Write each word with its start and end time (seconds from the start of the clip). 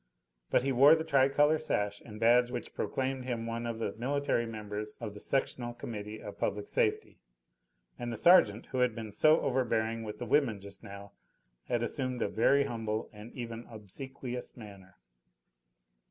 But 0.49 0.63
he 0.63 0.71
wore 0.71 0.95
the 0.95 1.03
tricolour 1.03 1.59
sash 1.59 2.01
and 2.03 2.19
badge 2.19 2.49
which 2.49 2.73
proclaimed 2.73 3.23
him 3.23 3.45
one 3.45 3.67
of 3.67 3.77
the 3.77 3.93
military 3.97 4.47
members 4.47 4.97
of 4.99 5.13
the 5.13 5.19
Sectional 5.19 5.75
Committee 5.75 6.19
of 6.19 6.39
Public 6.39 6.67
Safety, 6.67 7.19
and 7.99 8.11
the 8.11 8.17
sergeant, 8.17 8.65
who 8.71 8.79
had 8.79 8.95
been 8.95 9.11
so 9.11 9.39
overbearing 9.41 10.01
with 10.01 10.17
the 10.17 10.25
women 10.25 10.59
just 10.59 10.81
now, 10.81 11.11
had 11.67 11.83
assumed 11.83 12.23
a 12.23 12.27
very 12.29 12.63
humble 12.63 13.11
and 13.13 13.31
even 13.33 13.67
obsequious 13.69 14.57
manner. 14.57 14.97